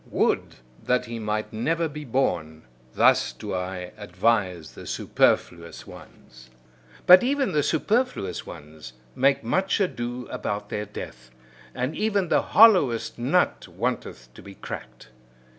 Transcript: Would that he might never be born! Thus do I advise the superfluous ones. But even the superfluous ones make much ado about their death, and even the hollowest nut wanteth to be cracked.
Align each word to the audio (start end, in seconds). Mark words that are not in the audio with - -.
Would 0.09 0.55
that 0.81 1.05
he 1.05 1.19
might 1.19 1.53
never 1.53 1.87
be 1.87 2.05
born! 2.05 2.63
Thus 2.95 3.33
do 3.33 3.53
I 3.53 3.91
advise 3.97 4.71
the 4.71 4.87
superfluous 4.87 5.85
ones. 5.85 6.49
But 7.05 7.21
even 7.21 7.51
the 7.51 7.61
superfluous 7.61 8.43
ones 8.43 8.93
make 9.15 9.43
much 9.43 9.79
ado 9.79 10.25
about 10.31 10.69
their 10.69 10.85
death, 10.87 11.29
and 11.75 11.95
even 11.95 12.29
the 12.29 12.41
hollowest 12.41 13.19
nut 13.19 13.67
wanteth 13.67 14.33
to 14.33 14.41
be 14.41 14.55
cracked. 14.55 15.09